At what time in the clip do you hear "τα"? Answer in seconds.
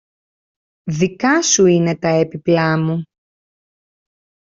1.97-2.07